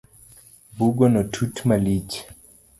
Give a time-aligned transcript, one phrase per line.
[0.77, 2.15] Bugono tut malich